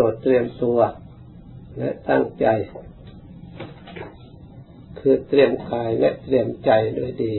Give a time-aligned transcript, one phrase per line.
[0.00, 0.78] รดเตรียมตัว
[1.78, 2.46] และตั้งใจ
[4.98, 7.34] คือเตรียมกายและเตรียมใจโดยดี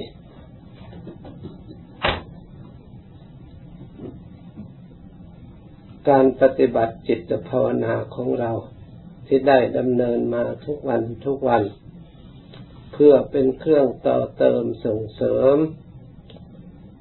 [6.09, 8.51] การปฏิบัติจิตภาวนาของเรา
[9.27, 11.63] ที่ได้ดำเนินมาทุกวันทุกวัน
[12.93, 15.57] เพื่อเป็นเครื่องต่อเติมส่งเสริม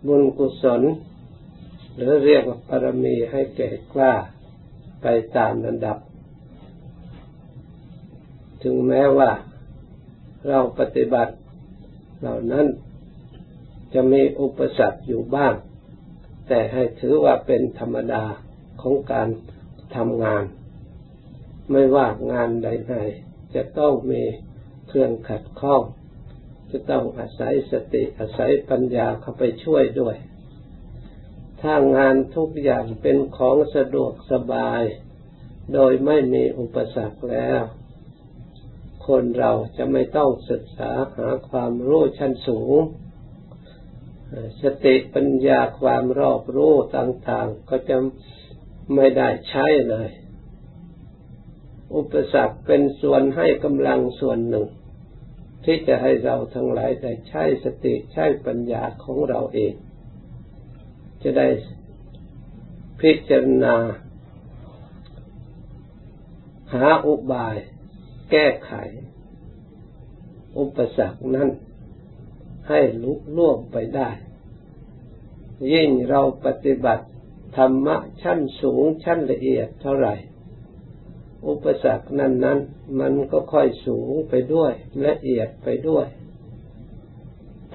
[0.06, 0.82] บุญกุศล
[1.96, 4.14] หรือเรียกว่าปรมีให้แก่กล้า
[5.04, 5.98] ไปตามระดับ
[8.62, 9.30] ถึงแม้ว่า
[10.48, 11.34] เราปฏิบัติ
[12.20, 12.66] เหล่านั้น
[13.94, 15.54] จะมีอุปสรรคอยู่บ้าง
[16.48, 18.24] แต่ให้ถือว่าเป็นธรรมดา
[18.82, 19.28] ของการ
[19.96, 20.44] ทำงาน
[21.70, 24.22] ไม่ว่างานใดๆจะต้องมี
[24.88, 25.82] เครื่องขัดข้อง
[26.70, 30.16] จะต้องอาศัยสติอาศัยปัญญาเข้าไปช่วยด้วย
[31.60, 34.82] ถ้างานทุกอย่างเป็นของสะดวกสบาย
[35.72, 37.62] โดยไม่มีอุปสรรคแล้ว
[39.06, 42.80] คนเราจะไม่ต้องศึกษาหาความรู้ชั้นสูง
[44.62, 47.96] สติปัญญาความรอบรู้ต่างๆ ก็จะ
[48.94, 50.08] ไม่ได้ใช้เลย
[51.96, 54.66] อุปสรรคเป็นส่วนให้กำลังส่วนหนึ่ง
[55.64, 59.74] ที่จะให้เราทั้งหลายได้ใช้สติใช้ปัญญาของเราเอง
[61.22, 61.48] จะได้
[63.00, 63.76] พิจารณา
[66.74, 67.56] หาอุบาย
[68.30, 68.72] แก้ไข
[70.58, 71.48] อุปสรรคนั้น
[72.68, 74.10] ให้ลุล่วงไปได้
[75.72, 77.04] ยิ่งเราปฏิบัติ
[77.56, 80.14] ธรรมะชั้นสูงชั้นละเอียดเท่าไหร่
[81.48, 82.58] อุปสรรคนั้นนั้น
[83.00, 84.72] มันก็ค่อยสูงไปด้วย
[85.06, 86.06] ละเอียดไปด้วย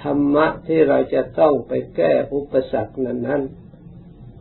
[0.02, 3.42] ธรรมะที่เราจะต้องไปแก้อุปสรรคนั้นนั้น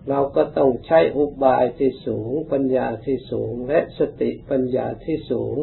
[0.08, 5.56] เราก็ต้องใช้อุบายที่สูง ปัญญาที่สูง และสติปัญญาที่สูง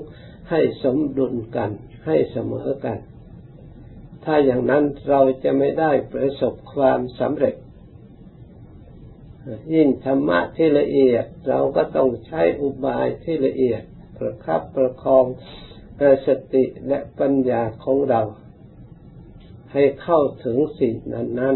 [0.49, 1.71] ให้สมดุลกัน
[2.05, 2.99] ให้เสมอกัน
[4.23, 7.56] ถ้าอย่างนั้นเราจะไม่ได้ประสบความสำเร็จ
[9.73, 13.81] ยิ่งธรรมะที่ละเอียด เราก็ต้องใช้อุบายที่ละเอียด
[14.17, 15.25] ประคับประคอง
[16.27, 18.22] สติและปัญญาของเรา
[19.73, 21.56] ให้เข้าถึงสิ่งนั้นนั้น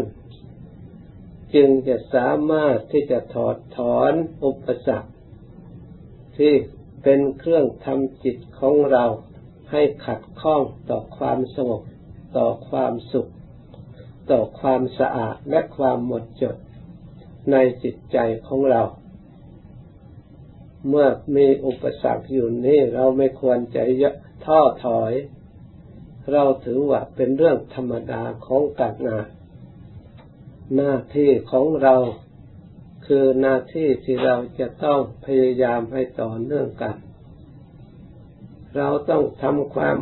[1.54, 4.12] จึงจะสามารถที่จะถอดถอน
[4.44, 5.10] อุปสรรค
[6.36, 6.54] ที่
[7.02, 9.04] เป็นเครื่องทำจิตของเรา
[9.70, 11.82] ให้ขัดข้องต่อความสงบ
[12.36, 13.30] ต่อความสุข
[14.30, 16.56] ต่อความสะอาดและความหมดจด
[17.52, 18.82] ในจิตใจของเรา
[20.88, 23.82] เมื่อมีอุปสรรคอยู่นี้เราไม่ควรจะ
[24.44, 25.12] ท้อถอย
[26.32, 29.26] เราถือว่าเป็นเรื่องธรรมดาของการงาน
[30.76, 31.96] หน้าที่ของเรา
[33.06, 36.96] คือหน้าที่ที่เราจะต้องพยายามให้ต่อเนื่องกัน
[38.76, 39.98] เราต้องทำความ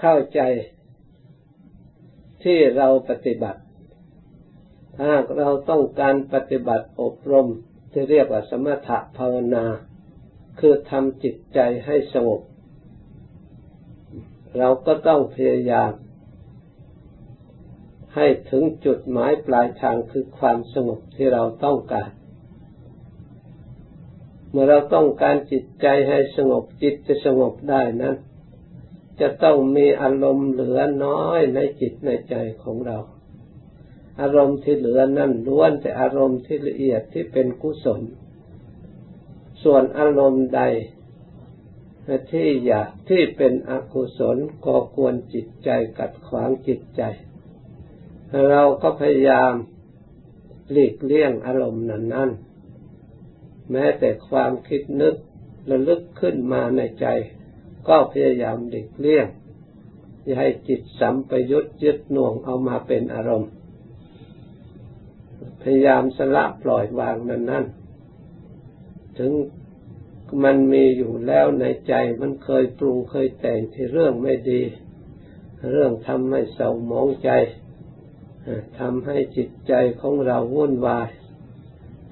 [0.00, 0.40] เข้าใจ
[2.44, 3.60] ที่เราปฏิบัติ
[4.98, 7.48] ถ้าเราต้องการปฏิบัติอบรม
[7.92, 9.66] ที่เรียกว่าสมถะภาวนา
[10.58, 12.40] คือทำจิตใจให้สงบ
[14.58, 15.90] เราก็ต้องพยายาม
[18.16, 22.10] ให้ถึงจุดหมายปลายทางคือความสงบที่เราต้องการ
[24.50, 28.16] เมื่อเราต้องการจิตใจให้สงบจิตจะสงบได้นั้น
[29.20, 32.98] จะต้องมีอารมณ์เหลือน้อยในจิตในใจของเรา
[34.20, 38.02] อารมณ์ที่เหลือนั่นล้วนแต่อารมณ์ที่ละเอียดที่เป็นกุศล
[39.62, 40.62] ส่วนอารมณ์ใด
[42.32, 47.02] ที่อยากที่เป็นอกุศลก่อกวนจิตใจกัดขวางจิตใจ
[48.48, 49.52] เราก็พยายาม
[50.70, 52.30] หลีกเลี่ยงอารมณ์นั้นนั้น
[53.70, 55.14] แม้แต่ความคิดนึก
[55.70, 57.06] ระลึกขึ้นมาในใจ
[57.88, 59.26] ก็พยายามหลีกเลี่ยง
[60.22, 63.50] อย่าให้จิตสัมปยุตยึดหน่วงเอามาเป็นอารมณ์
[65.62, 67.64] พยายามสละปล่อยวางนั้นนั่น
[69.18, 69.32] ถึง
[70.44, 74.62] มันมีอยู่แล้วในใจมันเคยปรุงเคยแต่งที่เรื่องไม่ดี
[75.70, 77.30] เรื่องทำให้เศร้าหมองใจ
[78.80, 81.08] ทำให้จิตใจของเราวุ่นวาย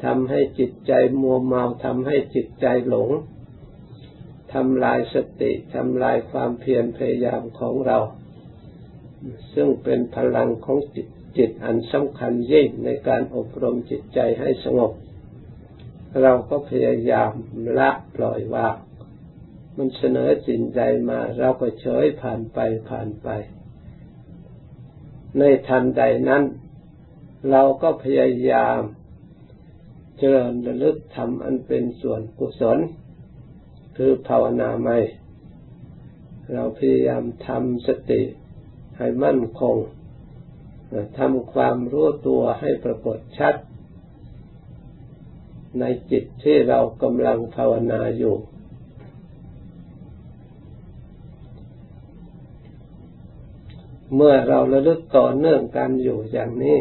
[0.04, 3.10] ทำให้จิตใจมัวเมาทำให้จิตใจหลง
[4.54, 7.98] ทำลายสติทำลายความเพียรพยายามของเรา
[9.54, 11.06] ซึ่งเป็นพลังของจิต
[11.38, 14.92] จิตอันสำคัญยิ่งในการอบรมจิตใจให้สงบ
[16.22, 17.32] เราก็พยายาม
[17.78, 18.76] ละปล่อยวาง
[19.76, 22.58] มันเสนอสิ่งใดมา เราก็เฉยผ่านไป
[22.90, 23.28] ผ่านไป
[25.38, 26.42] ในทันใดนั้น
[27.50, 28.80] เราก็พยายาม
[30.18, 32.78] เจริญระลึกทำอันเป็นส่วนกุศล
[33.96, 34.98] คือภาวนาไม่
[36.52, 38.22] เราพยายามทำสติ
[38.98, 39.76] ให้มั่นคง
[41.18, 43.54] ทำความรู้ตัวให้ปรากฏชัด
[45.80, 48.36] ในจิตที่เรากำลังภาวนาอยู่
[54.14, 56.78] เมื่อเราระลึกต่อเนื่องกันอยู่อย่างนี้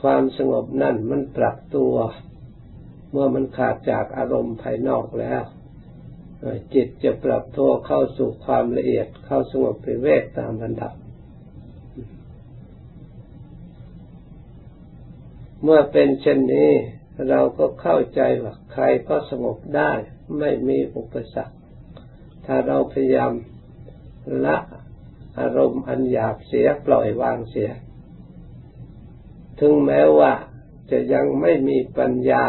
[0.00, 1.94] ความสงบนั่นมันปรับตัว
[3.10, 5.42] เมื่อมันขาดจากอารมณ์ภายนอกแล้ว
[6.74, 10.92] จิตจะปรับตัวเข้าสู่ความละเอียดเข้าสงบไปเวกตามระดับ
[15.62, 16.70] เมื่อเป็นเช่นนี้
[17.28, 19.92] เราก็เข้าใจว่าใครก็สงบได้
[20.38, 21.56] ไม่มีอุปสรรค
[22.46, 23.32] ถ้าเราพยายาม
[24.46, 24.56] ละ
[25.40, 27.70] อารมณ์อันหยาบเสียปล่อยวางเสีย
[29.60, 30.32] ถึงแม้ว่า
[30.90, 32.44] จะยังไม่มีปัญญา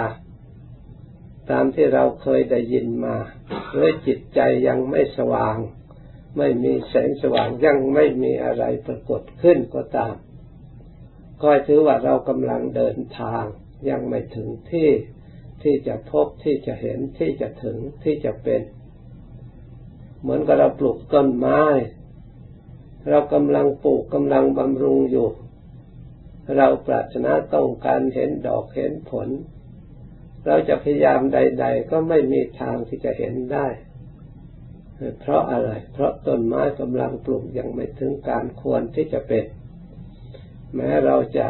[1.50, 3.16] ตามที่เราเคยได้ยินมา
[3.72, 5.58] หรือจิตใจยังไม่สว่าง
[6.38, 10.16] ไม่มีแสงสว่างยังไม่มีอะไรปรากฏขึ้นก็ตาม
[11.44, 13.44] ก็ถือว่าเรากำลังเดินทาง
[13.90, 14.90] ยังไม่ถึงที่
[15.64, 18.62] ที่จะพบที่จะเห็นที่จะถึงที่จะเป็น
[20.22, 21.62] เหมือนกับเราปลูกต้นไม้
[23.10, 25.28] เรากำลังปลูกกำลังบำรุงอยู่
[26.58, 29.28] เราปรารถนาต้องการเห็นดอกเห็นผล
[30.46, 33.68] เราจะพยายามใด ๆ ก็ไม่มีทางที่จะเห็นได้
[35.20, 39.46] เพราะอะไร เพราะต้นไม้กำลังปลูกยังไม่ถึงการควรที่จะเป็น
[40.76, 41.48] แม้เราจะ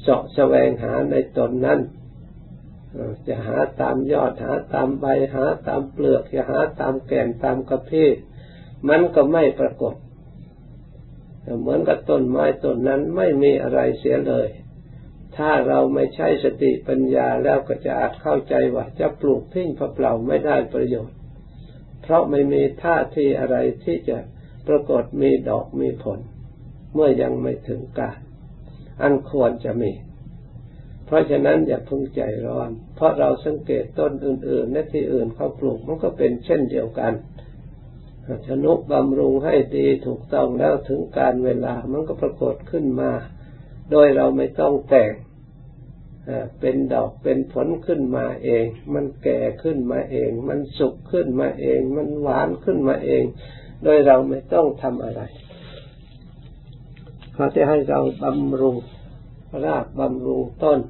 [0.00, 1.80] เสาะแสวงหาในตนนั้น
[3.26, 8.08] จะหาตามยอดหาตามใบหาตามเปลือกจะหาตามแก่นตามกระพี้
[8.88, 9.94] มันก็ไม่ปรากฏ
[11.60, 14.48] เหมือนกับต้นไม้ต้นนั้นไม่มีอะไรเสียเลย
[15.36, 21.16] ถ้าเราไม่ใช้สติปัญญาแล้วก็จะอาจเข้าใจว่าจะปลูกทิ้งเปล่าไม่ได้ประโยชน์
[22.02, 24.18] เพราะไม่มีท่าทีอะไรที่จะ
[24.66, 26.18] ปรากฏมีดอกมีผล
[26.94, 28.18] เมื่อยังไม่ถึงการ
[29.02, 29.92] อันควรจะมี
[31.06, 37.12] เพราะฉะนั้นอย่าพึ่งใจร้อน เพราะเราสังเกตต้นอื่นๆในที่อื่นเขาปลูกมันก็เป็นเช่นเดียวกัน
[38.48, 43.10] ชนุบำรุงให้ดีถูกต้องแล้วถึงการเวลามันก็ปรากฏขึ้นมา
[43.90, 45.12] โดยเราไม่ต้องแต่ง
[46.60, 53.24] เป็นดอกเป็นผลขึ้นมาเอง มันแก่ขึ้นมาเอง มันสุกขึ้นมาเอง มันหวานขึ้นมาเอง
[53.84, 55.22] โดยเราไม่ต้องทำอะไร
[57.34, 58.76] เขาจะให้เราบำรุง
[59.64, 60.80] รากบำรุงต้น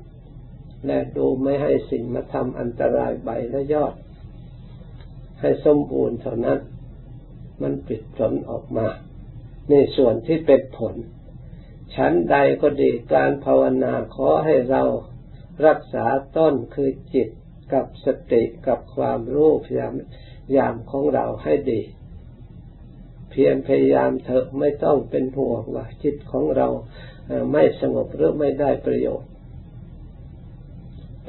[0.87, 3.95] และดูไม่ให้สิ่งมาทำอันตรายใบและยอด
[5.41, 6.59] ให้สมบูรณ์เท่านั้น
[7.63, 8.87] มันปิดผลออกมา
[9.71, 10.95] ในส่วนที่เป็นผล
[11.95, 14.83] ชั้นใดก็ดีการภาวนาขอให้เรา
[15.67, 16.07] รักษา
[16.37, 17.29] ต้นคือจิต
[17.73, 19.93] กับสติกับความรู้พยายาม
[20.57, 21.81] ยามของเราให้ดี
[23.31, 26.69] เพียรพยายามเถอะไม่ต้องเป็นห่วงว่าจิตของเรา
[27.53, 29.31] ไม่สงบหรือไม่ได้ประโยชน์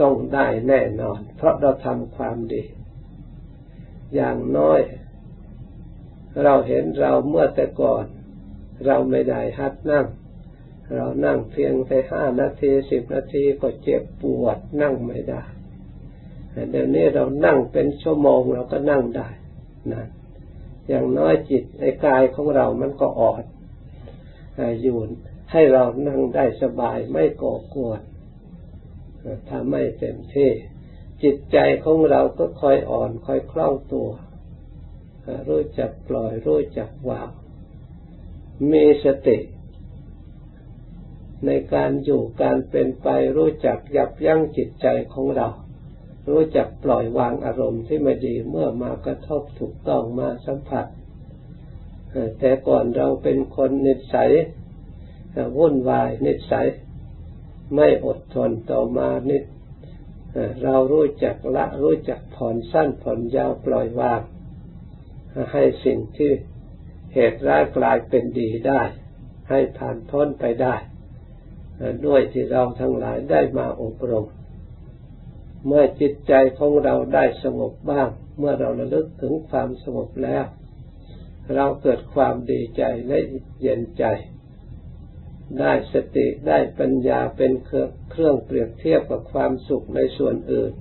[0.01, 2.63] ต้องได้แน่นอน เพราะเราทำความดี
[4.15, 4.79] อย่างน้อย
[6.43, 8.05] เราเห็นเราเมื่อแต่ก่อน
[8.85, 10.05] เราไม่ได้หัดนั่ง
[10.95, 15.43] เรานั่งเพียงแค่ห้านาทีสิบนาทีก็เจ็บปวดนั่งไม่ได้
[16.51, 19.29] แต่เดี๋ยวนี้เรานั่งเป็นชั่วโมงเราก็นั่งได้
[19.93, 20.05] นะ
[20.87, 23.43] อย่างน้อยจิตในกายของเรามันก็อ่อน
[24.81, 24.97] อยู่
[25.51, 28.01] ให้เรานั่งได้สบายไม่ก่อกวน
[29.47, 30.51] ถ้าไม่เต็มที่
[31.23, 34.09] จิตใจของเราก็คอยอ่อนคอยคล่องตัว
[35.49, 37.29] รู้จักปล่อย รู้จักวาง
[38.71, 39.37] มีสติ
[41.45, 45.47] ในการอยู่การเป็นไปรู้จักยับยั้งจิตใจของเรา
[46.29, 50.85] รู้จักปล่อยวางอารมณ์ที่ไม่ดีเมื่อมากระทบถูกต้องมาสัมผัส
[52.39, 54.31] แต่ก่อนเราเป็นคนนิสัย
[55.57, 56.67] วุ่นวายนิสัย
[57.75, 59.43] ไม่อดทนต่อมานิด
[60.63, 64.21] เรารู้จักละรู้จักผ่อนสั้นผ่อนยาวปล่อยวาง
[65.51, 66.31] ให้สิ่งที่
[67.13, 68.81] เหตุร้ายกลายเป็นดีได้
[69.49, 70.75] ให้ผ่านพ้นไปได้
[72.05, 74.25] ด้วยที่เราทั้งหลายได้มาอบรม
[75.65, 80.45] เมื่อจิตใจของเราได้สงบบ้าง เมื่อเราระลึกถึงความสงบแล้ว
[81.55, 83.17] เราเกิดความดีใจและ
[83.61, 84.05] เย็นใจ
[85.59, 90.71] ได้สติได้ปัญญาเป็นเครื่องเปรียบเทียบกับความสุขในส่วนอื่น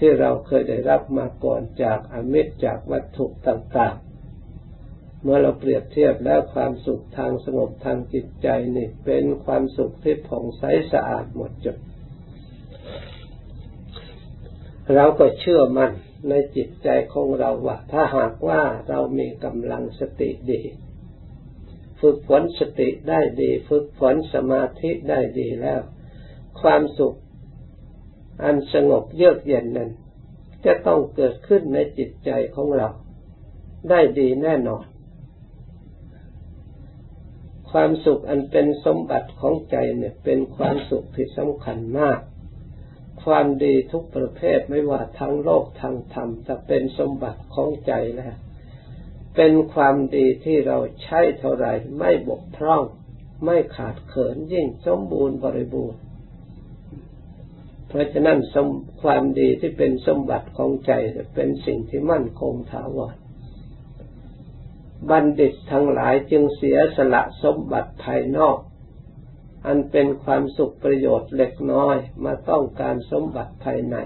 [0.00, 11.76] ที่เราเคยได้รับมาก่อนจากอมิตรจากวัตถุต่างๆ เมื่อเราเปรียบเทียบแล้วความสุขทางสงบทางจิตใจนี่เป็นความสุขที่ผ่องใสสะอาดหมดจด
[14.94, 15.92] เราก็เชื่อมั่น
[16.28, 20.62] ในจิตใจของเราว่า ถ้าหากว่าเรามีกำลังสติดี
[22.00, 25.80] ฝึกฝนสติได้ดี ฝึกฝนสมาธิได้ดีแล้ว
[26.60, 27.16] ความสุข
[28.44, 29.90] อันสงบเยือกเย็นนั้น
[30.66, 32.88] จะต้องเกิดขึ้นในจิตใจของเรา
[33.88, 34.84] ได้ดีแน่นอน
[37.70, 42.20] ความสุขอันเป็นสมบัติของใจเนี่ย เป็นความสุขที่สำคัญมาก
[43.24, 48.34] ความดีทุกประเภทไม่ว่าทางโลกทางธรรมจะเป็นสมบัติของใจแล้ว
[49.36, 51.66] เป็นความดีที่เราใช้เท่าไร
[51.98, 52.82] ไม่บกพร่อง
[53.44, 56.00] ไม่ขาดเขินยิ่งสมบูรณ์บริบูรณ์
[57.90, 58.38] เพราะฉะนั้น
[59.02, 60.92] ความดีที่เป็นสมบัติของใจ
[61.34, 63.16] เป็นสิ่งที่มั่นคงถาวร
[65.10, 68.58] บัณฑิตทั้งหลายจึงเสียสละสมบัติภายนอก
[69.66, 73.96] อันเป็นความสุขประโยชน์เล็กน้อยมาต้องการสมบัติภายใน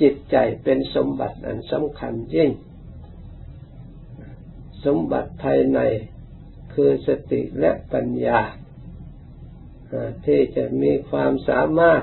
[0.00, 2.50] จิตใจเป็นสมบัติอันสำคัญยิ่ง
[4.84, 5.80] สมบัติภายใน
[6.74, 8.40] คือสติและปัญญา
[10.26, 12.02] ที่จะมีความสามารถ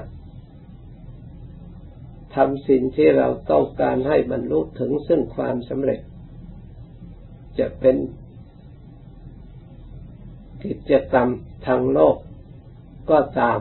[2.42, 6.00] ทำสิ่งที่เราต้องการให้บรรลุถึงซึ่งความสำเร็จ
[7.60, 7.96] จะเป็น
[10.66, 11.30] กิจกรรม
[11.68, 12.18] ทางโลก
[13.12, 13.60] ก็ตาม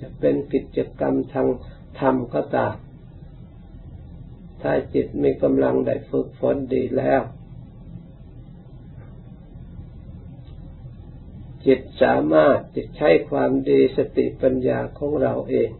[0.00, 1.48] จะเป็นกิจกรรมทาง
[2.00, 2.74] ธรรมก็ตาม
[4.62, 7.22] ถ้าจิตมีกำลังได้ฝึกฝนดีแล้ว
[11.66, 15.70] จิตสามารถจะใช้ความดีสติปัญญาของเราเอง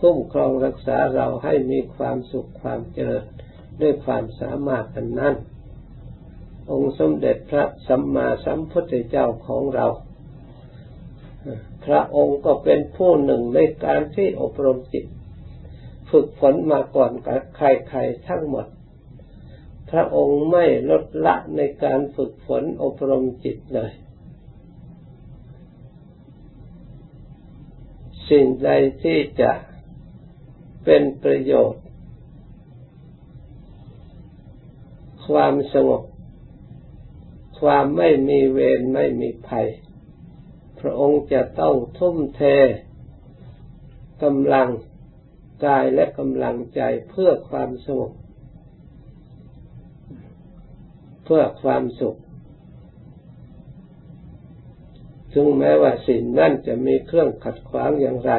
[0.00, 3.24] คุ้มครองรักษาเราให้มีความสุขความเจริญ
[3.80, 5.34] ด้วยความสามารถอันนั้น
[6.70, 9.86] องค์สมเด็จพระสัมมาสัมพุทธเจ้าของเรา
[11.84, 15.04] พระองค์ก็เป็นผู้หนึ่งในการที่อบรมจิต
[16.10, 18.66] ฝึกฝนมาก่อนกับใครๆทั้งหมด
[19.90, 23.92] พระองค์ไม่ลดละในการฝึกฝนอบรมจิตเลย
[28.30, 28.70] สิ่งใด
[29.02, 29.50] ที่จะ
[30.88, 31.84] เป็นประโยชน์
[35.26, 36.02] ความสงบ
[37.60, 39.68] ความไม่มีเวรไม่มีภัย
[40.80, 42.42] พระองค์จะต้องทุ่มเท
[44.22, 44.68] กำลัง
[45.64, 48.12] กายและกำลังใจเพื่อความสงบ
[51.24, 52.16] เพื่อความสุข
[55.32, 58.32] ถึงแม้ว่าสิ่งนั่นจะมีเครื่องขัดขวางอย่างไร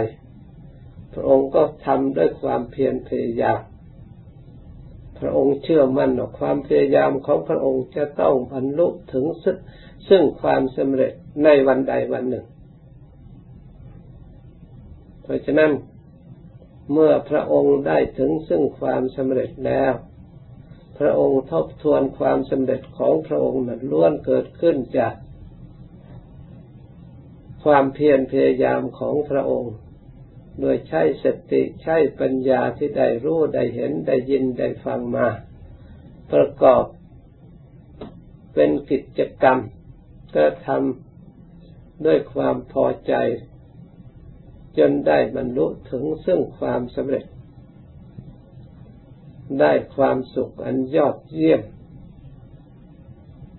[1.17, 3.61] ระองค์ก็ทำด้วยความเพียรพยายาม
[5.19, 9.25] พระองค์เชื่อมั่นว่าความพยายามของพระองค์จะต้องบรรลุถึง
[10.09, 12.45] ซึ่งความสำเร็จในวันใดวันหนึ่ง
[15.23, 15.71] เพราะฉะนั้น
[16.91, 19.93] เมื่อพระองค์ได้ถึงซึ่งความสำเร็จแล้ว
[20.99, 25.13] พระองค์ทบทวนความสำเร็จของพระองค์นั้นล้วนเกิดขึ้นจาก
[27.63, 29.73] ความเพียรพยายามของพระองค์
[30.59, 35.27] โดยใช้สติใช้ปัญญาที่ได้รู้ได้เห็นได้ยินได้ฟังมา
[36.31, 36.83] ประกอบ
[38.53, 39.59] เป็นกิจกรรม
[40.35, 43.13] กระทำด้วยความพอใจ
[44.77, 47.25] จนได้บรรลุถึงซึ่งความสำเร็จ
[49.59, 51.61] ได้ความสุขอันยอดเยี่ยม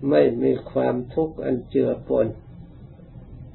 [0.09, 2.27] ไม่มีความทุกข์อันเจือปน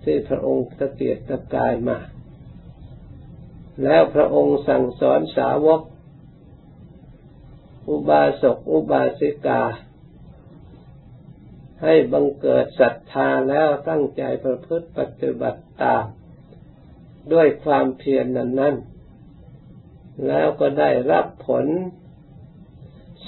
[0.05, 1.99] ที่พระองค์ตะเกียกตะกายมา
[3.83, 5.81] แล้วพระองค์สั่งสอนสาวก
[7.89, 9.63] อุบาสกอุบาสิกา
[11.83, 16.05] ให้บังเกิดศรัทธาแล้วตั้งใจประพฤติปฏิบัติตาม
[17.33, 18.77] ด้วยความเพียรนนั้นนั้น
[20.27, 21.67] แล้วก็ได้รับผล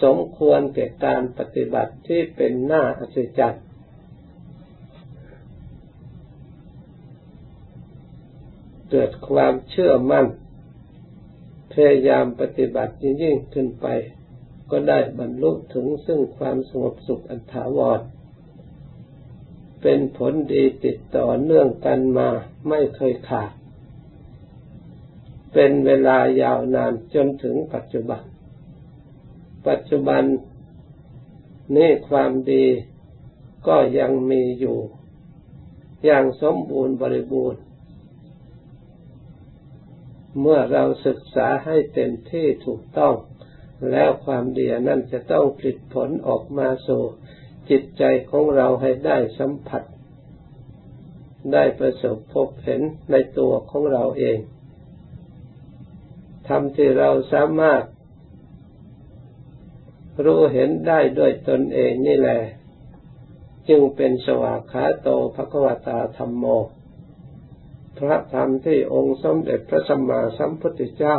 [0.03, 3.66] สมควรแก่การปฏิบัติที่เป็นหน้าอัศจรรย์
[8.91, 10.27] เกิดความเชื่อมั่น
[11.73, 13.87] พยายามปฏิบัติยิ่งขึ้นไป
[14.71, 18.01] ก็ได้บรรลุถึงซึ่งความสงบสุขอันถาวร
[19.83, 22.29] เป็นผลดีติดต่อเนื่องกันมา
[22.69, 23.53] ไม่เคยขาด
[25.53, 28.23] เป็นเวลายาวนานจนถึงปัจจุบัน
[29.69, 30.23] ปัจจุบัน
[31.77, 32.65] นี่ความดี
[33.69, 34.79] ก็ยังมีอยู่
[36.05, 37.61] อย่างสมบูรณ์บริบูรณ์
[40.41, 43.15] เมื่อเราศึกษาให้เต็มที่ถูกต้อง
[43.91, 47.03] แล้วความดีนั้นจะต้องผลิตผลออกมาสู่
[47.71, 49.83] จิตใจของเราให้ได้สัมผัส
[51.53, 54.39] ได้ประสบพบเห็นในตัวของเราเอง
[56.49, 57.83] ธรรมที่เราสามารถ
[60.25, 62.41] รู้เห็นได้ด้วยตนเองนี่แหละ
[63.69, 66.45] จึงเป็นสวากขาโตภควตาธรรมโม
[67.99, 71.17] พระธรรมที่องค์สมเด็จพระสัมมาสัมพุทธเจ้า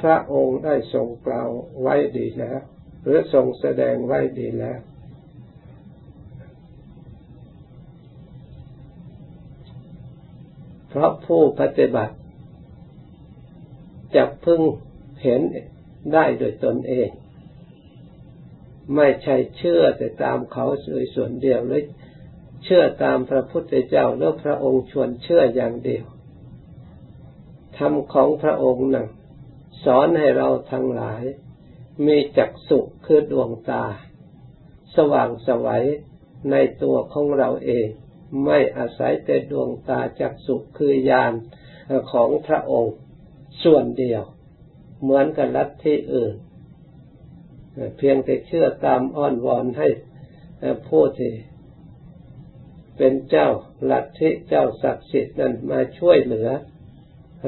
[0.00, 2.60] พระองค์ได้ทรงกล่าวไว้ดีแล้ว
[3.02, 4.80] หรือทรงแสดงไว้ดีแล้ว
[10.88, 12.14] เพราะผู้ปฏิบัติ
[14.16, 14.60] จะพึ่ง
[15.22, 15.40] เห็น
[16.12, 17.08] ได้โดยตนเอง
[18.96, 20.66] ไม่ใช่เชื่อแต่ตามเขา
[21.14, 21.84] ส่วนเดียวเลย
[22.64, 26.04] เชื่อตามพระพุทธเจ้าแล้วพระองค์ชวนเชื่ออย่างเดียว
[27.78, 29.08] ธรรมของพระองค์นั้น
[29.84, 31.22] สอนให้เราทั้งหลาย
[32.06, 33.84] มีจักสุคือดวงตา
[34.96, 35.84] สว่างสวัย
[36.50, 37.88] ในตัวของเราเอง
[38.44, 41.32] ไม่อาศัยแต่ดวงตาจักสุคือญาณ
[42.12, 42.94] ของพระองค์
[43.62, 44.22] ส่วนเดียว
[45.02, 46.34] เหมือนกับลัทธิอื่น
[47.96, 49.88] เพียงแต่เชื่อตามอ้อนวอนให้
[50.88, 51.32] ผู้ที่
[53.02, 53.48] เป็นเจ้า
[53.90, 56.48] ลัทธิเจ้าศักดิ์สิทธิ์นั้นมาช่วยเหลือ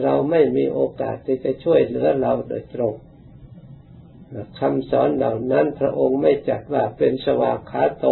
[0.03, 2.95] เราไม่มีโอกาสที่จะช่วยเหลือเราโดยตรง
[4.59, 8.07] คำสอนเหล่านั้นพระองค์ไม่จัดว่าเป็นสวากขาโต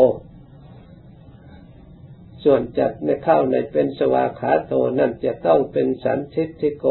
[2.44, 6.86] ส่วนจัดในเข้าในเป็นสวากขาโตนั่นจะต้องเป็นสันทิฏฐิโก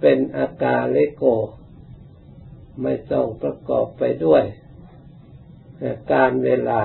[0.00, 1.24] เป็นอากาเลโก
[2.82, 4.44] ไม่ต้องประกอบไปด้วย
[6.12, 6.80] การเวลา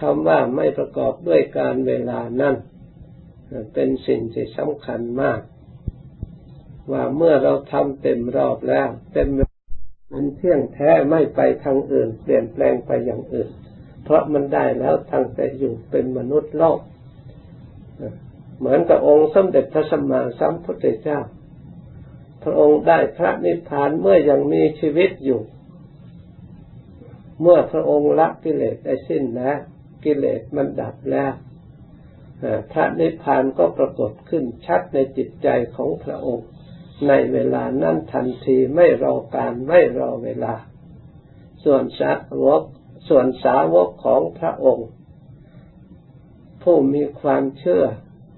[0.00, 2.56] คำว่าไม่ประกอบด้วยการเวลานั่น
[3.74, 5.40] เป็นสิ่งที่สำคัญมาก
[6.92, 9.28] ว่าเมื่อเราทำเต็มรอบแล้ว เต็ม
[10.12, 13.48] มันเที่ยงแท้ไม่ไปทางอื่น เปลี่ยนแปลงไปอย่างอื่น
[14.04, 16.78] เพราะมันได้แล้วทั้งแต่อยู่เป็นมนุษย์โลก
[18.58, 21.20] เหมือนกับองค์สมเด็จพระสัมมาสัมพุทธเจ้า
[22.42, 25.40] พระองค์ได้พระนิพพานเมื่อยังมีชีวิตอยู่
[27.40, 29.58] เมื่อพระองค์ละกิเลสได้สิ้นแล้ว
[30.04, 31.32] กิเลสมันดับแล้ว
[32.72, 36.48] พระนิพพานก็ปรากฏขึ้นชัดในจิตใจของพระองค์
[37.08, 40.54] ในเวลานั้นทันทีไม่รอการไม่รอเวลา
[41.64, 42.12] ส่วนสา
[42.44, 42.62] วก
[43.08, 44.88] ส่วนสาวกของพระองค์
[46.62, 47.84] ผู้มีความเชื่อ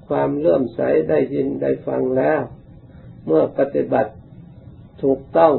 [0.09, 2.42] ความเลื่อมใสได้ยินได้ฟังแล้ว
[3.27, 4.12] เมื่อปฏิบัติ
[5.03, 5.55] ถูกต้อง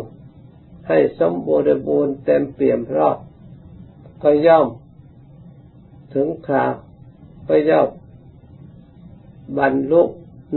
[0.88, 3.18] ให้สมบูรณ์บูรณ์เต็มเปี่ยมรอบ
[4.24, 4.68] ก็ย่อม
[6.13, 6.73] ถึงคราว
[7.47, 7.89] ก็ย่อม
[9.60, 10.02] บรรลุ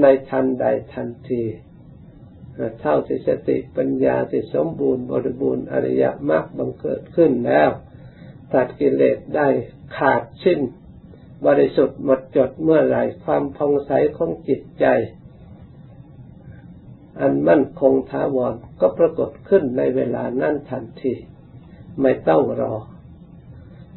[0.02, 1.42] ในทันใดทันที
[2.80, 7.70] เท่าที่สติปัญญาที่สมบูรณ์บริบูรณ์อริยมรรคบังเกิดขึ้นแล้ว
[8.52, 9.48] ตัดกิเลสได้
[9.96, 10.60] ขาดสิ้น
[11.46, 14.86] บริสุทธิ์หมดจดเมื่อไหร่ความพองใสของจิตใจ
[17.20, 21.14] อันมั่นคงถาวรก็ปรากฏขึ้นในเวลานั้นทันที
[22.00, 22.74] ไม่ต้องรอ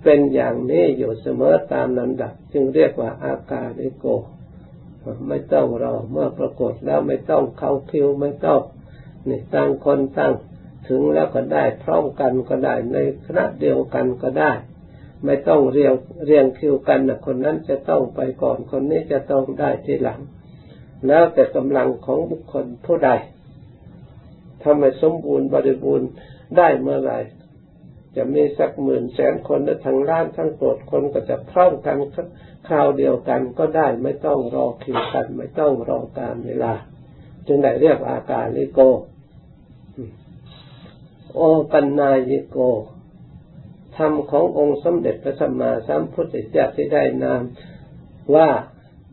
[0.03, 4.05] เป็นอย่างนี้อยู่เสมอตามลำดับ จึงเรียกว่าอาการิโก
[5.27, 8.61] ไม่ต้องรอเมื่อปรากฏแล้วไม่ต้องเข้าคิวไม่ต้อง
[9.27, 10.33] นี่ตั้งคนตั้ง
[10.87, 14.51] ถึงแล้วก็ได้พร้อมกันก็ได้ในคณะเดียวกันก็ได้
[15.25, 15.93] ไม่ต้องเรียง
[16.25, 20.19] เรียงคิวกันนะคนนั้นจะต้องไปก่อนคนนี้จะต้องได้ทีหลัง
[21.07, 23.09] แล้วแต่กำลังของบุคคลผู้ใด
[24.63, 26.09] ทำให้สมบูรณ์บริบูรณ์
[26.57, 27.19] ได้เมื่อไหร่
[28.19, 31.97] จะมีสักหมื่นแสนคนหรือทั้งล้านทั้งโกรธคนก็จะพร้อมกัน
[32.67, 36.73] คราวเดียวกันก็ได้ไม่ต้องรอคิวกันไม่ต้องรอการเวลา
[37.47, 38.79] จึงได้เรียกอาการลิโก
[41.35, 41.41] โอ
[41.73, 42.57] ปัญญายิโก
[43.97, 47.41] ธรรมขององค์สมเด็จพระสัมมาสัมพุทธเจ้าที่ได้นาม
[48.35, 48.49] ว่า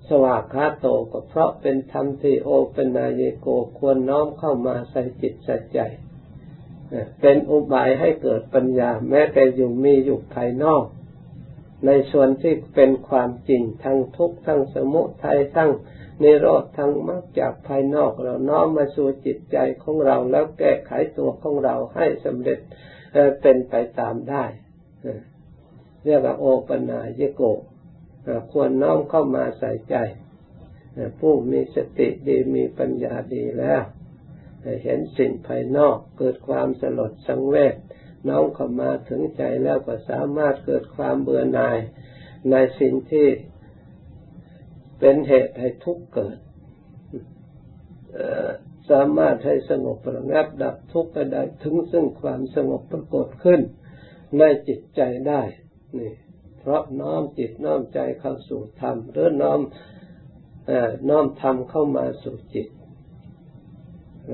[0.09, 3.47] สวากขาโตก็เพราะเป็นธรรมที่โอป็นนายโก
[3.79, 5.79] ควรน้อมเข้ามาใส่จิตใส่ใจ
[7.21, 10.85] เป็นอุบายให้เกิดปัญญา แม้แต่อยู่มีอยู่ภายนอก
[11.87, 15.71] ในส่วนที่เป็นความจริงทั้งทุกข์ทั้งสมุทัยทั้ง
[16.23, 22.59] นิโรธทั้งมรรคจากภายนอกเราน้อมมาสู่จิตใจของเราแล้วแก้ไขตัวของเราให้สำเร็จ
[23.41, 24.45] เป็นไปตามได้
[26.05, 27.43] เรียกว่าโอปนายโก
[28.51, 29.97] ควรน้อมเข้ามาใส่ใจ
[31.21, 33.83] ผู้มีสติดีมีปัญญาดีแล้ว
[34.83, 37.75] เห็นสิ่งภายนอกเกิดความสลดสังเวช
[38.29, 41.79] น้อมเข้ามาถึงใจแล้วก็สามารถเกิดความเบื่อหน่าย
[42.51, 43.29] ในสิ่งที่
[44.99, 46.39] เป็นเหตุให้ทุกข์เกิด
[48.91, 53.61] สามารถให้สงบระงับดับทุกข์ได้ถึงซึ่งความสงบปรากฏขึ้น
[54.39, 55.43] ในจิตใจได้
[55.99, 56.13] นี่
[56.59, 59.61] เพราะน้อมจิตน้อมใจเข้าสู่ธรรมหรือน้อม
[61.09, 62.67] น้อมธรรมเข้ามาสู่จิต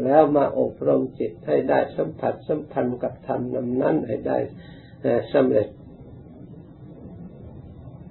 [0.05, 4.39] แล้วมาอบรมจิตให้ได้สัมผัสสัมพันธ์กับธรรมนำนั้นให้ได้
[5.33, 5.69] สำเร็จ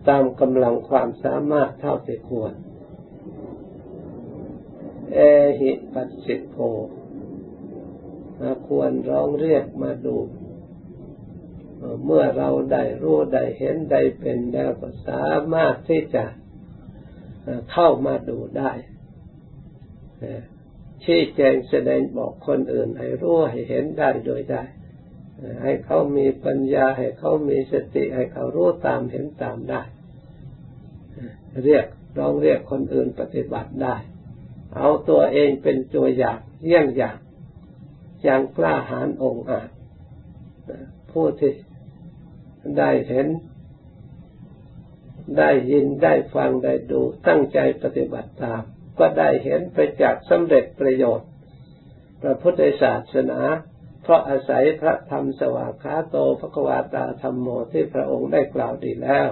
[0.07, 2.53] ตามกำลังความสามารถเท่าที่ควร
[5.13, 5.19] เอ
[5.59, 6.57] หิปัสสิโก
[8.67, 10.17] ควรร้องเรียกมาดู
[12.05, 16.23] เมื่อเราได้รู้ได้เห็นได้เป็นแล้วก็สามารถที่จะ
[17.71, 18.71] เข้ามาดูได้
[21.05, 24.63] ชี้แจงแสดงบอกคนอื่น ให้รู้ให้เห็นได้โดยได้
[25.63, 29.81] ให้เขามีปัญญา ให้เขามีสติ ให้เขารู้ตามเห็นตามได้
[31.63, 31.85] เรียก
[32.17, 33.95] ร้องเรียกคนอื่นปฏิบัติได้
[34.75, 37.17] เอาตัวเองเป็นตัวอย่างเยี่ยงอย่าง
[38.23, 39.69] อย่างกล้าหาญองอาจ
[41.11, 41.53] ผู้ที่
[42.77, 43.27] ได้เห็น
[45.37, 48.63] ได้ยินได้ฟังได้ดูตั้งใจปฏิบัติตาม
[49.01, 51.27] ก็ได้เห็นไปจากสำเร็จประโยชน์
[52.21, 53.41] พระพุทธศาสนา
[54.03, 59.29] เพราะอาศัยพระธรรมสวากขาโตพระกวาตาธรรมโมที่พระองค์ได้กล่าวดีแล้ว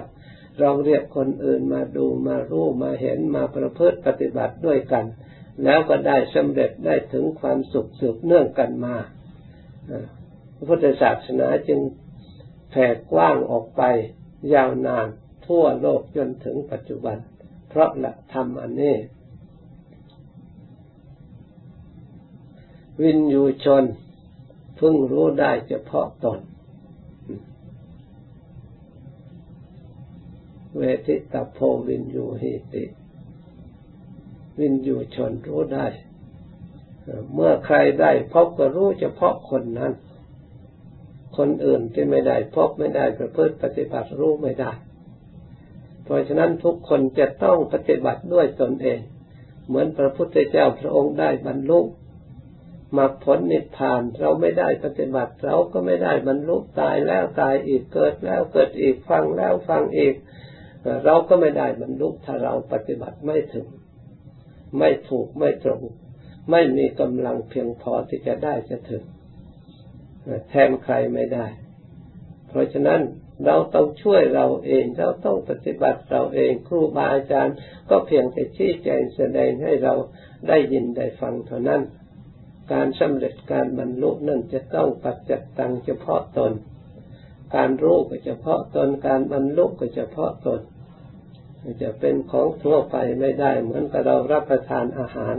[0.62, 5.04] ลองเรียกคนอื่นมาดูมารู้มาเห็นมาประพฤติปฏิบัติด้วยกัน
[5.64, 8.96] แล้วก็ได้สำเร็จได้ถึงความสุขสืบเนื่องกันมา
[10.56, 11.80] พระพุทธศาสนาจึง
[12.70, 13.82] แผ่กว้างออกไป
[14.54, 15.06] ยาวนาน
[15.46, 17.16] ทั่วโลกจนถึงปัจจุบัน
[17.68, 18.96] เพราะหลักธรรมอันนี้
[23.02, 23.84] วินยูชน
[24.78, 26.38] พึงรู้ได้เฉพาะตน
[30.76, 31.58] เวทิตาโพ
[31.88, 32.84] วินยูหิติ
[34.58, 35.86] วินยูชนรู้ได้
[37.34, 39.92] เมื่อใครได้พบก็รู้เฉพาะคนนั้น
[41.36, 44.72] คนอื่นที่ไม่ได้พบไม่ได้ประพฤติปฏิบัติรู้ไม่ได้
[46.04, 49.00] เพราะฉะนั้นทุกคนจะต้องปฏิบัติด้วยตนเอง
[49.66, 51.80] เหมือนพระพุทธเจ้าพระองค์ได้บรรลุ
[52.98, 60.14] มรรคผลนิพพาน เราไม่ได้ปฏิบัติ เราก็ไม่ได้บรรลุตายแล้วตายอีกเกิดแล้วเกิดอีกฟังแล้วฟังอีก
[61.04, 63.66] เราก็ไม่ได้บรรลุถ้าเราปฏิบัติไม่ถึง
[64.78, 65.82] ไม่ถูกไม่ตรง
[66.50, 69.04] ไม่มีกำลังเพียงพอที่จะได้จะถึง
[70.48, 71.46] แทนใครไม่ได้
[72.48, 73.00] เพราะฉะนั้น
[73.46, 77.56] เราต้องช่วยเราเอง เราต้องปฏิบัติเราเอง ครูบาอาจารย์
[77.90, 79.94] ก็เพียงแต่ชี้แจงแสดงให้เรา
[80.48, 81.82] ได้ยินได้ฟังเท่านั้น
[82.72, 86.52] การสำเร็จการบรรลุนั่นจะต้องปัจจัตตังเฉพาะตน
[87.56, 90.60] การรู้ก็เฉพาะตน การบรรลุก็เฉพาะตน
[91.82, 95.36] จะเป็นของทั่วไปไม่ได้ เหมือนกับเรารับประทานอาหาร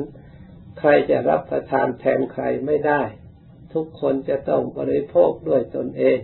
[0.79, 3.01] ใครจะรับประทานแทนใครไม่ได้
[3.73, 6.17] ทุกคนจะต้องบริโภคด้วยตนเอง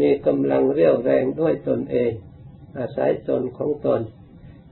[0.00, 2.12] มีกำลังเรี่ยวแรงด้วยตนเอง
[2.78, 4.00] อาศัยตนของตน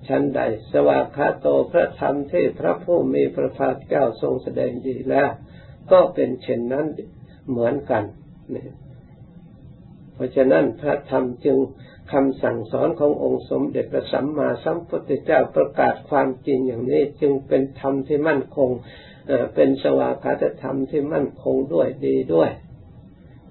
[0.09, 0.40] ชั้นใด
[0.73, 5.31] สวากขาโตพระธรรมที่พระผู้มีพระภาคเจ้าทรงแสดงดีแล้ว
[5.92, 6.87] ก็เป็นเช่นนั้น
[7.48, 8.05] เหมือนกัน
[10.14, 11.59] เพราะฉะนั้นพระธรรมจึง
[12.12, 18.70] คำสั่งสอนขององค์สมเด็จพระสัมมาสัมพุทธเจ้าประกาศความจริงอย่างนี้จึงเป็นธรรมที่มั่นคง
[19.55, 22.51] เป็นสวากาตธรรมที่มั่นคงด้วยดีด้วย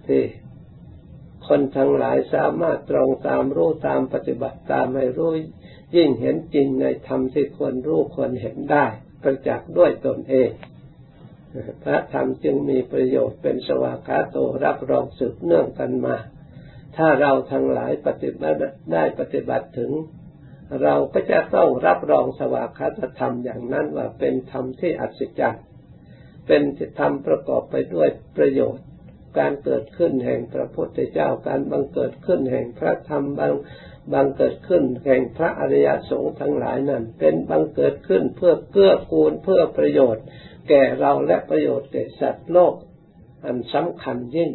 [0.05, 0.23] ที่
[1.47, 5.31] คนทั้งหลายสามารถตรงตามรู้ตามปฏิบัติตามให้รู้
[5.95, 8.85] ยิ่งเห็นจริงในธรรมที่ควรรู้ควรเห็นได้
[9.21, 10.49] ประจักษ์ด้วยตนเอง
[11.83, 16.15] พระธรรมจึงมีประโยชน์เป็นสวากาโตรับรองสืบเนื่องกันมา
[16.97, 18.59] ถ้าเราทั้งหลายปฏิบัติ
[18.93, 19.91] ได้ปฏิบัติถึง
[20.83, 25.63] เราก็จะต้องรับรองสวากาตธรรมอย่างนั้นว่าเป็นธรรมที่อัศจรรย์
[26.47, 26.61] เป็น
[26.99, 28.85] ธรรมประกอบไปด้วยประโยชน์
[29.39, 33.53] การเกิดขึ้นแห่งพระพุทธเจ้าการบังเกิดขึ้นแห่งพระธรรมบาง
[34.13, 40.23] บังเกิดขึ้นแห่งพระอริยสงฆ์ทั้งหลายนั้น เป็นบังเกิดขึ้นเพื่อเกื้อกูลเพื่อประโยชน์
[40.69, 42.73] แก่เราและประโยชน์แก่สัตว์โลก
[43.45, 44.51] อันสำคัญยิ่ง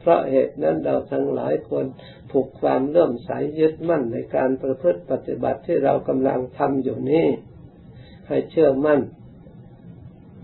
[0.00, 1.86] เพราะเหตุนั้นเราทั้งหลายควร
[2.30, 7.26] ผูกความเลื่อมใสยยึดมั่นในการประพฤติปฏิบัติที่เรากำลังทำอยู่นี้
[8.28, 9.00] ให้เชื่อมั่น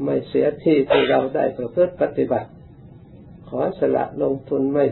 [0.05, 2.51] ไม่เสียที่ที่เราได้ประพฤติปฏิบัติ
[3.49, 4.87] ขอสละลงทุนไม่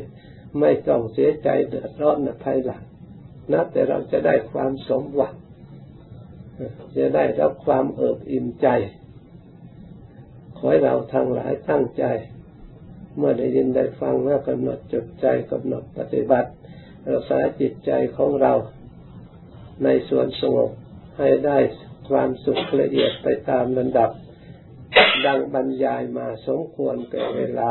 [0.61, 2.83] ไม่ต้องเสียใจเดือดร้อนในภายหลัง
[3.53, 5.35] นับแต่เราจะได้ความสมหวัง
[6.97, 8.69] จะได้รับความเอิบอิ่มใจ
[10.65, 12.05] ให้เราทั้งหลายตั้งใจ
[13.17, 16.51] เมื่อได้ยินได้ฟังแล้วกำหนดจดใจกำหนดปฏิบัติ
[17.09, 18.53] รักษาจิตใจของเรา
[19.85, 20.71] ในส่วนสงบ
[21.19, 21.59] ให้ได้
[22.09, 24.11] ความสุขละเอียดไปตามลำดับ
[25.27, 27.71] ดังบรรยายมาสมควรแก่เวลา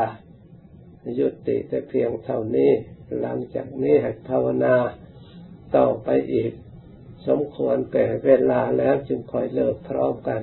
[1.18, 2.72] ยุติแต่เพียงเท่านี้
[3.20, 4.76] หลังจากนี้ให้ภาวนา
[5.76, 6.52] ต่อไปอีก
[7.26, 10.40] สมควรแก่เวลาแล้วจึงคอยเลิกพร้อมกัน